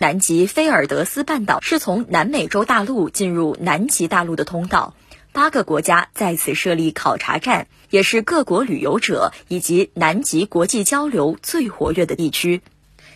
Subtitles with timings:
[0.00, 4.94] 南极菲尔德斯半岛是从南美洲大陆进入南极大陆的通道，
[5.32, 12.62] 八个国家在此设立考察站，也是各国旅游者以及南极国际交流最活跃的地区。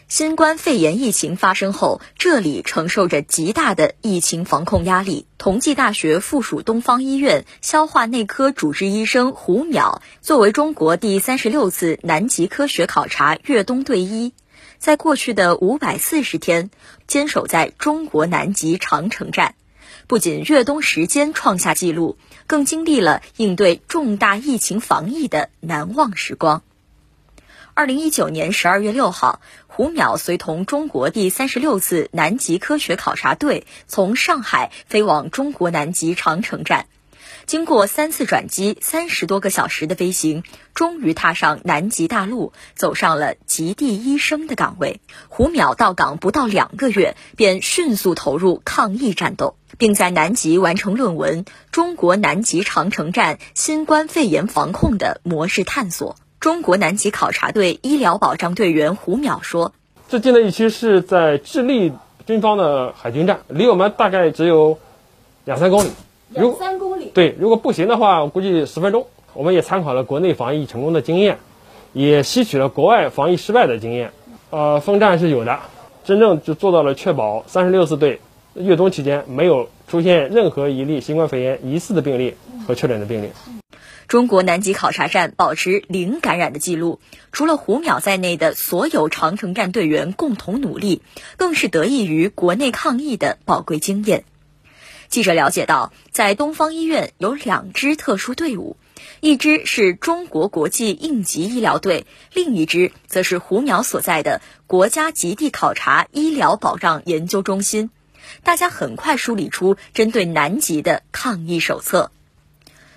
[0.09, 5.27] 新冠肺炎疫情发生后，这里承受着极大的疫情防控压力。
[5.39, 14.35] 同济大学附属东方医院消化内科主治医生胡淼作为中国第三十六次南极科学考察越冬队医，
[14.83, 16.69] 在过去的五百四十天
[17.07, 19.55] 坚守在中国南极长城站，
[20.09, 26.65] 不仅越冬时间创下纪录，更经历了应对重大疫情防疫的难忘时光。
[27.75, 36.87] 二零一九年十二月六号，胡淼随同中国第三十六次南极科学考察队从上海飞往中国南极长城站，
[37.53, 45.03] 经过三次转机、三十多个小时的飞行，终于踏上南极大陆，走上了极地医生的岗位。
[45.29, 56.15] 胡淼到岗不到两个月，便迅速投入抗疫战斗，并在南极完成论文《中国南极长城站新冠肺炎防控的模式探索》。
[56.41, 59.75] 中国南极考察队医疗保障队员胡淼说
[60.09, 61.93] ：“最近的一期是在智利
[62.27, 64.79] 军方的海军站，离我们大概只有
[65.45, 65.91] 两三公里。
[66.35, 67.11] 两三公里。
[67.15, 69.07] 对，如果不行的话，我估计十分钟。
[69.35, 71.39] 我们也参考了国内防疫成功的经验，
[71.95, 74.13] 也吸取了国外防疫失败的经验。
[74.51, 75.61] 呃，封站是有的，
[76.05, 78.21] 真正就做到了确保三十六次队
[78.55, 82.35] 越冬期间没有出现任何一例新冠肺炎疑似的病例
[82.67, 83.31] 和确诊的病例。”
[84.07, 91.01] 中国南极考察站保持零感染的记录，除了胡淼在内的所有长城站队员共同努力，
[91.39, 94.25] 更是得益于国内抗疫的宝贵经验。
[95.13, 98.79] 记者了解到，在东方医院有两支特殊队伍，
[99.21, 107.91] 一支是中国国际应急医疗队，另一支则是胡淼所在的国家极地考察医疗保障研究中心。
[108.43, 112.11] 大家很快梳理出针对南极的抗疫手册。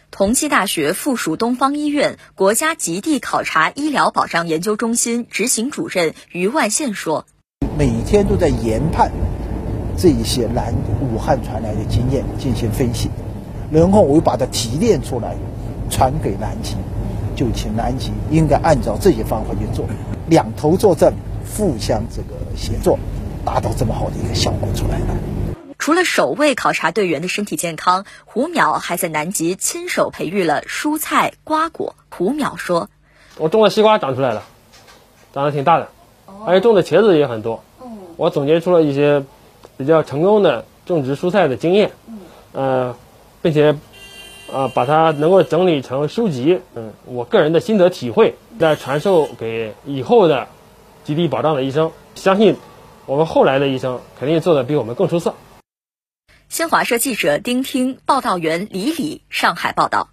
[0.09, 7.26] 同济大学附属东方医院国家极地考察医疗保障研究中心执行主任于万宪说
[7.77, 9.11] ：“每天都在研判
[9.98, 13.10] 这一些南武汉传来的经验进行分析，
[13.72, 15.36] 然后我又把它提炼出来，
[15.89, 16.76] 传给南极，
[17.36, 19.86] 就请南极应该按照这些方法去做，
[20.28, 21.14] 两头作证，
[21.56, 23.00] 互相这个协作，
[23.45, 25.16] 达到这么好的一个效果出来了。”
[25.78, 31.95] 除了首位考察队员的身体健康，胡淼还在南极亲手培育了蔬菜瓜果。
[32.10, 32.89] 胡淼说
[33.38, 34.44] ：“我种的西瓜长出来了，
[35.33, 35.89] 长得挺大的，
[36.45, 37.62] 而且种的茄子也很多。
[38.17, 39.26] 我总结出了一些
[39.77, 41.91] 比较成功的种植蔬菜的经验，
[42.53, 42.95] 呃，
[43.41, 43.75] 并且
[44.52, 50.47] 呃把它能够整理成书籍，嗯，我个人的心得体会，再传授给以后的
[51.03, 51.91] 极地保障的医生。
[52.15, 52.55] 相信
[53.05, 55.35] 我们后来的医生肯定做的比我们更出色。”
[56.47, 60.09] 新华社记者丁听，报道员李李，上海报道。